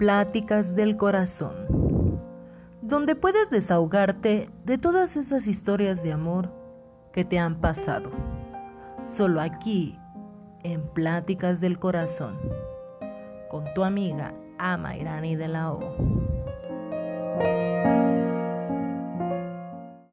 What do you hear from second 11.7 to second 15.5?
Corazón, con tu amiga Ama Irani de